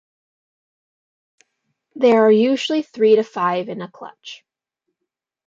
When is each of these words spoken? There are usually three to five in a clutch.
There 1.93 2.23
are 2.25 2.31
usually 2.31 2.81
three 2.81 3.17
to 3.17 3.23
five 3.23 3.69
in 3.69 3.83
a 3.83 3.87
clutch. 3.91 4.43